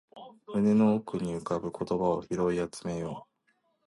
[0.47, 3.31] 胸の奥に浮かぶ言葉を拾い集めよう